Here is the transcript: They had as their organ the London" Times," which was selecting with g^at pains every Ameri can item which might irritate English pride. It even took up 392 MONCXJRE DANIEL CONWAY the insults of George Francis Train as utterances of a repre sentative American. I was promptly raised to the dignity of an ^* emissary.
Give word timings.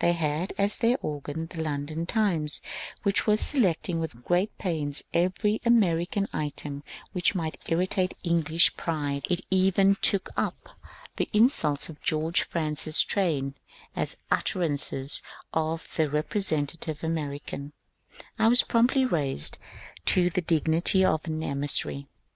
They 0.00 0.12
had 0.12 0.52
as 0.58 0.76
their 0.76 0.98
organ 1.00 1.46
the 1.46 1.62
London" 1.62 2.04
Times," 2.06 2.60
which 3.02 3.26
was 3.26 3.40
selecting 3.40 3.98
with 3.98 4.12
g^at 4.14 4.50
pains 4.58 5.04
every 5.14 5.58
Ameri 5.64 6.04
can 6.10 6.28
item 6.34 6.82
which 7.14 7.34
might 7.34 7.64
irritate 7.66 8.12
English 8.22 8.76
pride. 8.76 9.24
It 9.30 9.40
even 9.50 9.94
took 10.02 10.28
up 10.36 10.68
392 11.16 11.16
MONCXJRE 11.16 11.16
DANIEL 11.16 11.16
CONWAY 11.16 11.16
the 11.16 11.44
insults 11.44 11.88
of 11.88 12.02
George 12.02 12.42
Francis 12.42 13.00
Train 13.00 13.54
as 13.96 14.18
utterances 14.30 15.22
of 15.54 15.80
a 15.98 16.06
repre 16.08 16.42
sentative 16.44 17.02
American. 17.02 17.72
I 18.38 18.48
was 18.48 18.62
promptly 18.62 19.06
raised 19.06 19.56
to 20.04 20.28
the 20.28 20.42
dignity 20.42 21.06
of 21.06 21.24
an 21.24 21.40
^* 21.40 21.42
emissary. 21.42 22.06